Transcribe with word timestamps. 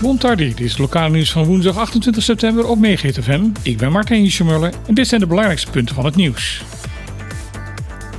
Bontardi, 0.00 0.48
dit 0.48 0.60
is 0.60 0.70
het 0.70 0.78
lokale 0.78 1.10
nieuws 1.10 1.32
van 1.32 1.44
woensdag 1.44 1.76
28 1.76 2.22
september 2.22 2.66
op 2.66 2.78
FM. 2.84 3.42
Ik 3.62 3.76
ben 3.76 3.92
Martijn 3.92 4.30
Schmuller 4.30 4.72
en 4.86 4.94
dit 4.94 5.08
zijn 5.08 5.20
de 5.20 5.26
belangrijkste 5.26 5.70
punten 5.70 5.94
van 5.94 6.04
het 6.04 6.16
nieuws. 6.16 6.62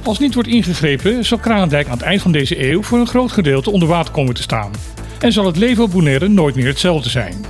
Als 0.04 0.20
niet 0.20 0.34
wordt 0.34 0.50
ingegrepen, 0.50 1.26
zal 1.26 1.38
Kraandijk 1.38 1.88
aan 1.88 1.94
het 1.98 2.02
eind 2.02 2.22
van 2.22 2.32
deze 2.32 2.70
eeuw 2.70 2.84
voor 2.84 3.00
een 3.00 3.08
groot 3.08 3.32
gedeelte 3.32 3.72
onder 3.72 3.88
water 3.88 4.14
komen 4.14 4.34
te 4.34 4.42
staan. 4.42 4.72
En 5.20 5.32
zal 5.32 5.46
het 5.46 5.58
leven 5.58 5.84
op 5.84 5.92
Bonaire 5.92 6.28
nooit 6.28 6.56
meer 6.56 6.68
hetzelfde 6.68 7.10
zijn. 7.10 7.46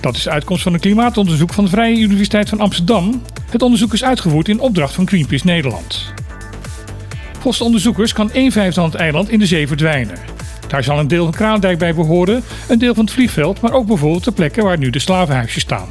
Dat 0.00 0.16
is 0.16 0.22
de 0.22 0.30
uitkomst 0.30 0.62
van 0.62 0.74
een 0.74 0.80
klimaatonderzoek 0.80 1.52
van 1.52 1.64
de 1.64 1.70
Vrije 1.70 1.98
Universiteit 1.98 2.48
van 2.48 2.60
Amsterdam. 2.60 3.22
Het 3.50 3.62
onderzoek 3.62 3.92
is 3.92 4.04
uitgevoerd 4.04 4.48
in 4.48 4.60
opdracht 4.60 4.94
van 4.94 5.08
Greenpeace 5.08 5.46
Nederland. 5.46 6.12
Volgens 7.32 7.58
de 7.58 7.64
onderzoekers 7.64 8.12
kan 8.12 8.30
1 8.30 8.52
vijfde 8.52 8.80
van 8.80 8.90
het 8.90 9.00
eiland 9.00 9.30
in 9.30 9.38
de 9.38 9.46
zee 9.46 9.66
verdwijnen. 9.66 10.31
Daar 10.72 10.84
zal 10.84 10.98
een 10.98 11.08
deel 11.08 11.24
van 11.24 11.32
Kraandijk 11.32 11.78
bij 11.78 11.94
behoren, 11.94 12.42
een 12.68 12.78
deel 12.78 12.94
van 12.94 13.04
het 13.04 13.12
vliegveld, 13.12 13.60
maar 13.60 13.72
ook 13.72 13.86
bijvoorbeeld 13.86 14.24
de 14.24 14.32
plekken 14.32 14.64
waar 14.64 14.78
nu 14.78 14.90
de 14.90 14.98
slavenhuisjes 14.98 15.62
staan. 15.62 15.88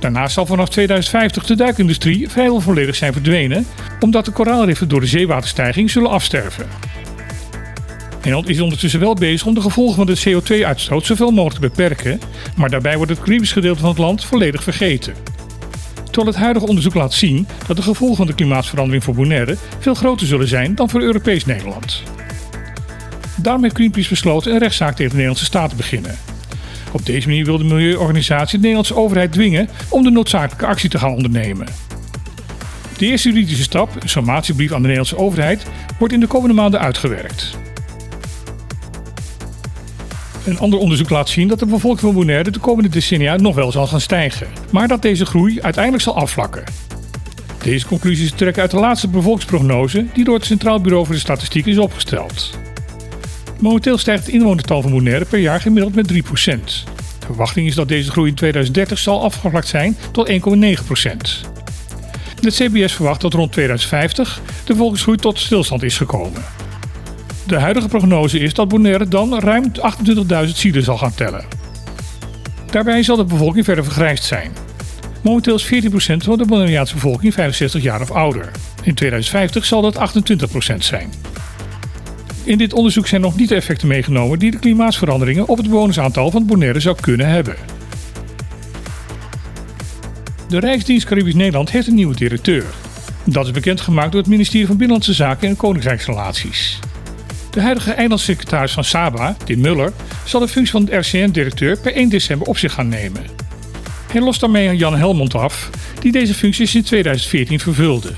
Daarnaast 0.00 0.34
zal 0.34 0.46
vanaf 0.46 0.68
2050 0.68 1.44
de 1.46 1.56
duikindustrie 1.56 2.28
vrijwel 2.28 2.60
volledig 2.60 2.96
zijn 2.96 3.12
verdwenen, 3.12 3.66
omdat 4.00 4.24
de 4.24 4.30
koraalriffen 4.30 4.88
door 4.88 5.00
de 5.00 5.06
zeewaterstijging 5.06 5.90
zullen 5.90 6.10
afsterven. 6.10 6.66
Nederland 8.16 8.48
is 8.48 8.60
ondertussen 8.60 9.00
wel 9.00 9.14
bezig 9.14 9.46
om 9.46 9.54
de 9.54 9.60
gevolgen 9.60 9.96
van 9.96 10.06
de 10.06 10.20
CO2-uitstoot 10.20 11.06
zoveel 11.06 11.30
mogelijk 11.30 11.54
te 11.54 11.68
beperken, 11.68 12.20
maar 12.56 12.70
daarbij 12.70 12.96
wordt 12.96 13.10
het 13.10 13.20
Caribisch 13.20 13.52
gedeelte 13.52 13.80
van 13.80 13.88
het 13.88 13.98
land 13.98 14.24
volledig 14.24 14.62
vergeten. 14.62 15.14
Terwijl 16.04 16.26
het 16.26 16.36
huidige 16.36 16.66
onderzoek 16.66 16.94
laat 16.94 17.12
zien 17.12 17.46
dat 17.66 17.76
de 17.76 17.82
gevolgen 17.82 18.16
van 18.16 18.26
de 18.26 18.34
klimaatverandering 18.34 19.04
voor 19.04 19.14
Bonaire 19.14 19.56
veel 19.78 19.94
groter 19.94 20.26
zullen 20.26 20.48
zijn 20.48 20.74
dan 20.74 20.90
voor 20.90 21.00
Europees 21.00 21.44
Nederland. 21.44 22.02
Daarom 23.36 23.62
heeft 23.62 23.74
Greenpeace 23.74 24.08
besloten 24.08 24.52
een 24.52 24.58
rechtszaak 24.58 24.94
tegen 24.94 25.10
de 25.10 25.16
Nederlandse 25.16 25.44
staat 25.44 25.70
te 25.70 25.76
beginnen. 25.76 26.16
Op 26.92 27.06
deze 27.06 27.28
manier 27.28 27.44
wil 27.44 27.58
de 27.58 27.64
milieuorganisatie 27.64 28.50
de 28.50 28.56
Nederlandse 28.56 28.96
overheid 28.96 29.32
dwingen 29.32 29.68
om 29.88 30.02
de 30.02 30.10
noodzakelijke 30.10 30.66
actie 30.66 30.90
te 30.90 30.98
gaan 30.98 31.14
ondernemen. 31.14 31.66
De 32.98 33.06
eerste 33.06 33.28
juridische 33.28 33.62
stap, 33.62 34.02
een 34.02 34.08
sommatiebrief 34.08 34.72
aan 34.72 34.82
de 34.82 34.88
Nederlandse 34.88 35.18
overheid, 35.18 35.66
wordt 35.98 36.14
in 36.14 36.20
de 36.20 36.26
komende 36.26 36.54
maanden 36.54 36.80
uitgewerkt. 36.80 37.56
Een 40.44 40.58
ander 40.58 40.78
onderzoek 40.78 41.10
laat 41.10 41.28
zien 41.28 41.48
dat 41.48 41.58
de 41.58 41.66
bevolking 41.66 42.00
van 42.00 42.14
Bonaire 42.14 42.50
de 42.50 42.58
komende 42.58 42.88
decennia 42.88 43.36
nog 43.36 43.54
wel 43.54 43.72
zal 43.72 43.86
gaan 43.86 44.00
stijgen, 44.00 44.46
maar 44.70 44.88
dat 44.88 45.02
deze 45.02 45.26
groei 45.26 45.60
uiteindelijk 45.60 46.02
zal 46.04 46.16
afvlakken. 46.16 46.64
Deze 47.62 47.86
conclusies 47.86 48.32
trekken 48.32 48.62
uit 48.62 48.70
de 48.70 48.76
laatste 48.76 49.08
bevolkingsprognose 49.08 50.06
die 50.12 50.24
door 50.24 50.34
het 50.34 50.44
Centraal 50.44 50.80
Bureau 50.80 51.04
voor 51.04 51.14
de 51.14 51.20
Statistiek 51.20 51.66
is 51.66 51.78
opgesteld. 51.78 52.58
Momenteel 53.58 53.98
stijgt 53.98 54.24
het 54.24 54.34
inwonertal 54.34 54.82
van 54.82 54.90
Bonaire 54.90 55.24
per 55.24 55.38
jaar 55.38 55.60
gemiddeld 55.60 55.94
met 55.94 56.12
3%. 56.12 56.14
De 57.18 57.26
verwachting 57.26 57.66
is 57.66 57.74
dat 57.74 57.88
deze 57.88 58.10
groei 58.10 58.28
in 58.28 58.34
2030 58.34 58.98
zal 58.98 59.22
afgevlakt 59.22 59.68
zijn 59.68 59.96
tot 60.10 60.30
1,9%. 60.30 60.36
Het 62.40 62.54
CBS 62.54 62.92
verwacht 62.92 63.20
dat 63.20 63.32
rond 63.32 63.52
2050 63.52 64.40
de 64.64 64.72
bevolkingsgroei 64.72 65.18
tot 65.18 65.38
stilstand 65.38 65.82
is 65.82 65.96
gekomen. 65.96 66.42
De 67.46 67.58
huidige 67.58 67.88
prognose 67.88 68.38
is 68.38 68.54
dat 68.54 68.68
Bonaire 68.68 69.08
dan 69.08 69.38
ruim 69.38 69.72
28.000 70.46 70.50
zielen 70.54 70.82
zal 70.82 70.98
gaan 70.98 71.14
tellen. 71.14 71.44
Daarbij 72.70 73.02
zal 73.02 73.16
de 73.16 73.24
bevolking 73.24 73.64
verder 73.64 73.84
vergrijsd 73.84 74.24
zijn. 74.24 74.52
Momenteel 75.22 75.54
is 75.54 75.64
14% 75.64 75.68
van 76.16 76.38
de 76.38 76.44
Bonaireaanse 76.44 76.94
bevolking 76.94 77.34
65 77.34 77.82
jaar 77.82 78.00
of 78.00 78.10
ouder. 78.10 78.50
In 78.82 78.94
2050 78.94 79.64
zal 79.64 79.82
dat 79.82 80.16
28% 80.72 80.76
zijn. 80.78 81.12
In 82.46 82.58
dit 82.58 82.72
onderzoek 82.72 83.06
zijn 83.06 83.20
nog 83.20 83.36
niet 83.36 83.48
de 83.48 83.54
effecten 83.54 83.88
meegenomen 83.88 84.38
die 84.38 84.50
de 84.50 84.58
klimaatsveranderingen 84.58 85.48
op 85.48 85.56
het 85.56 85.68
bewonersaantal 85.68 86.30
van 86.30 86.46
Bonaire 86.46 86.80
zou 86.80 86.96
kunnen 87.00 87.28
hebben. 87.28 87.56
De 90.48 90.58
Rijksdienst 90.58 91.06
Caribisch 91.06 91.34
Nederland 91.34 91.70
heeft 91.70 91.86
een 91.86 91.94
nieuwe 91.94 92.14
directeur. 92.14 92.64
Dat 93.24 93.46
is 93.46 93.52
bekendgemaakt 93.52 94.12
door 94.12 94.20
het 94.20 94.30
ministerie 94.30 94.66
van 94.66 94.76
Binnenlandse 94.76 95.12
Zaken 95.12 95.48
en 95.48 95.56
Koninkrijksrelaties. 95.56 96.78
De 97.50 97.60
huidige 97.60 97.92
eilandssecretaris 97.92 98.72
van 98.72 98.84
Saba, 98.84 99.36
Tim 99.44 99.60
Muller, 99.60 99.92
zal 100.24 100.40
de 100.40 100.48
functie 100.48 100.72
van 100.72 100.98
RCN-directeur 100.98 101.78
per 101.78 101.92
1 101.92 102.08
december 102.08 102.48
op 102.48 102.58
zich 102.58 102.72
gaan 102.72 102.88
nemen. 102.88 103.22
Hij 104.12 104.20
lost 104.20 104.40
daarmee 104.40 104.68
aan 104.68 104.76
Jan 104.76 104.96
Helmond 104.96 105.34
af, 105.34 105.70
die 106.00 106.12
deze 106.12 106.34
functie 106.34 106.66
sinds 106.66 106.88
2014 106.88 107.60
vervulde. 107.60 108.12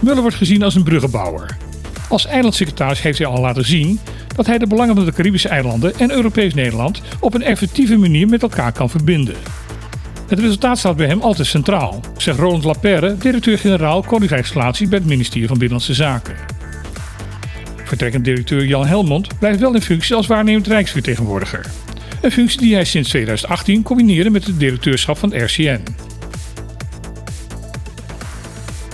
Muller 0.00 0.20
wordt 0.20 0.36
gezien 0.36 0.62
als 0.62 0.74
een 0.74 0.84
bruggenbouwer. 0.84 1.56
Als 2.08 2.26
eilandsecretaris 2.26 3.02
heeft 3.02 3.18
hij 3.18 3.26
al 3.26 3.40
laten 3.40 3.66
zien 3.66 4.00
dat 4.36 4.46
hij 4.46 4.58
de 4.58 4.66
belangen 4.66 4.94
van 4.94 5.04
de 5.04 5.12
Caribische 5.12 5.48
eilanden 5.48 5.98
en 5.98 6.10
Europees 6.10 6.54
Nederland 6.54 7.02
op 7.20 7.34
een 7.34 7.42
effectieve 7.42 7.96
manier 7.96 8.28
met 8.28 8.42
elkaar 8.42 8.72
kan 8.72 8.90
verbinden. 8.90 9.34
Het 10.28 10.38
resultaat 10.38 10.78
staat 10.78 10.96
bij 10.96 11.06
hem 11.06 11.20
altijd 11.20 11.46
centraal, 11.46 12.00
zegt 12.16 12.38
Roland 12.38 12.64
Laperre, 12.64 13.16
directeur-generaal 13.16 14.02
Koninkrijksrelaties 14.02 14.88
bij 14.88 14.98
het 14.98 15.08
ministerie 15.08 15.48
van 15.48 15.58
Binnenlandse 15.58 15.94
Zaken. 15.94 16.36
Vertrekkend 17.84 18.24
directeur 18.24 18.64
Jan 18.64 18.86
Helmond 18.86 19.38
blijft 19.38 19.60
wel 19.60 19.74
in 19.74 19.82
functie 19.82 20.14
als 20.14 20.26
waarnemend 20.26 20.66
Rijksvertegenwoordiger. 20.66 21.66
Een 22.20 22.32
functie 22.32 22.60
die 22.60 22.74
hij 22.74 22.84
sinds 22.84 23.08
2018 23.08 23.82
combineerde 23.82 24.30
met 24.30 24.46
het 24.46 24.58
directeurschap 24.58 25.18
van 25.18 25.42
RCN. 25.44 25.82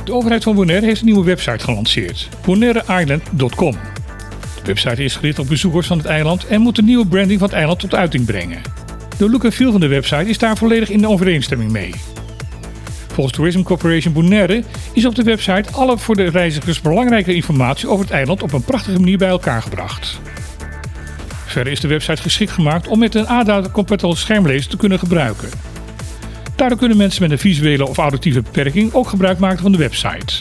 De 0.05 0.13
overheid 0.13 0.43
van 0.43 0.55
Bonaire 0.55 0.87
heeft 0.87 1.01
een 1.01 1.07
nieuwe 1.07 1.25
website 1.25 1.65
gelanceerd, 1.65 2.29
bonaireisland.com. 2.45 3.73
De 3.73 4.63
website 4.65 5.05
is 5.05 5.17
gericht 5.17 5.39
op 5.39 5.49
bezoekers 5.49 5.87
van 5.87 5.99
het 5.99 6.07
eiland 6.07 6.47
en 6.47 6.61
moet 6.61 6.77
de 6.77 6.83
nieuwe 6.83 7.07
branding 7.07 7.39
van 7.39 7.49
het 7.49 7.57
eiland 7.57 7.79
tot 7.79 7.95
uiting 7.95 8.25
brengen. 8.25 8.61
De 9.19 9.31
look 9.31 9.45
en 9.45 9.53
feel 9.53 9.71
van 9.71 9.81
de 9.81 9.87
website 9.87 10.29
is 10.29 10.39
daar 10.39 10.57
volledig 10.57 10.91
in 10.91 11.07
overeenstemming 11.07 11.71
mee. 11.71 11.95
Volgens 13.13 13.37
Tourism 13.37 13.63
Corporation 13.63 14.13
Bonaire 14.13 14.63
is 14.93 15.07
op 15.07 15.15
de 15.15 15.23
website 15.23 15.73
alle 15.73 15.99
voor 15.99 16.17
de 16.17 16.31
reizigers 16.31 16.81
belangrijke 16.81 17.35
informatie 17.35 17.89
over 17.89 18.05
het 18.05 18.15
eiland 18.15 18.43
op 18.43 18.53
een 18.53 18.65
prachtige 18.65 18.99
manier 18.99 19.19
bij 19.19 19.29
elkaar 19.29 19.63
gebracht. 19.63 20.21
Verder 21.47 21.73
is 21.73 21.81
de 21.81 21.89
website 21.89 22.23
geschikt 22.23 22.51
gemaakt 22.51 22.89
om 22.89 22.99
met 22.99 23.15
een 23.15 23.27
ADA-compatible 23.27 24.17
schermlezer 24.17 24.71
te 24.71 24.77
kunnen 24.77 24.99
gebruiken. 24.99 25.72
Daardoor 26.57 26.79
kunnen 26.79 26.97
mensen 26.97 27.23
met 27.23 27.31
een 27.31 27.39
visuele 27.39 27.89
of 27.89 27.99
auditieve 27.99 28.43
beperking 28.43 28.93
ook 28.93 29.09
gebruik 29.09 29.39
maken 29.39 29.63
van 29.63 29.73
de 29.73 29.79
website. 29.79 30.35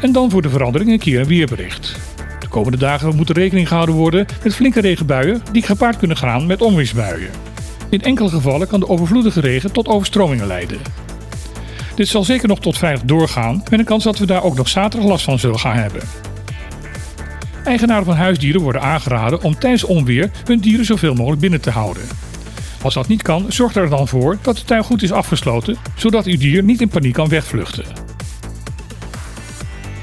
En 0.00 0.12
dan 0.12 0.30
voor 0.30 0.42
de 0.42 0.50
verandering 0.50 0.90
een 0.90 0.98
keer 0.98 1.20
een 1.20 1.26
weerbericht. 1.26 1.96
De 2.40 2.48
komende 2.48 2.78
dagen 2.78 3.16
moet 3.16 3.30
rekening 3.30 3.68
gehouden 3.68 3.94
worden 3.94 4.26
met 4.42 4.54
flinke 4.54 4.80
regenbuien 4.80 5.42
die 5.52 5.62
gepaard 5.62 5.96
kunnen 5.96 6.16
gaan 6.16 6.46
met 6.46 6.62
onweersbuien. 6.62 7.30
In 7.90 8.02
enkele 8.02 8.28
gevallen 8.28 8.68
kan 8.68 8.80
de 8.80 8.88
overvloedige 8.88 9.40
regen 9.40 9.72
tot 9.72 9.88
overstromingen 9.88 10.46
leiden. 10.46 10.78
Dit 11.94 12.08
zal 12.08 12.24
zeker 12.24 12.48
nog 12.48 12.60
tot 12.60 12.78
vrijdag 12.78 13.02
doorgaan, 13.02 13.62
met 13.70 13.78
een 13.78 13.84
kans 13.84 14.04
dat 14.04 14.18
we 14.18 14.26
daar 14.26 14.42
ook 14.42 14.56
nog 14.56 14.68
zaterdag 14.68 15.08
last 15.08 15.24
van 15.24 15.38
zullen 15.38 15.58
gaan 15.58 15.76
hebben. 15.76 16.02
Eigenaren 17.64 18.04
van 18.04 18.16
huisdieren 18.16 18.60
worden 18.60 18.82
aangeraden 18.82 19.42
om 19.42 19.58
tijdens 19.58 19.84
onweer 19.84 20.30
hun 20.44 20.58
dieren 20.58 20.84
zoveel 20.84 21.14
mogelijk 21.14 21.40
binnen 21.40 21.60
te 21.60 21.70
houden. 21.70 22.02
Als 22.82 22.94
dat 22.94 23.08
niet 23.08 23.22
kan, 23.22 23.44
zorg 23.48 23.74
er 23.74 23.88
dan 23.88 24.08
voor 24.08 24.38
dat 24.42 24.56
de 24.56 24.64
tuin 24.64 24.84
goed 24.84 25.02
is 25.02 25.12
afgesloten, 25.12 25.76
zodat 25.96 26.26
uw 26.26 26.38
dier 26.38 26.62
niet 26.62 26.80
in 26.80 26.88
paniek 26.88 27.12
kan 27.12 27.28
wegvluchten. 27.28 27.84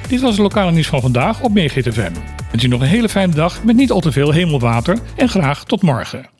Dit 0.07 0.21
was 0.21 0.31
het 0.31 0.39
lokale 0.39 0.71
nieuws 0.71 0.87
van 0.87 1.01
vandaag 1.01 1.41
op 1.41 1.53
MeeGTFM. 1.53 2.13
Wens 2.51 2.63
u 2.63 2.67
nog 2.67 2.81
een 2.81 2.87
hele 2.87 3.09
fijne 3.09 3.33
dag 3.33 3.63
met 3.63 3.75
niet 3.75 3.91
al 3.91 3.99
te 3.99 4.11
veel 4.11 4.31
hemelwater 4.31 4.97
en 5.15 5.29
graag 5.29 5.63
tot 5.63 5.81
morgen. 5.81 6.36